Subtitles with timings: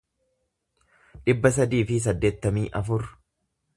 [1.29, 3.05] dhibba sadii fi saddeettamii afur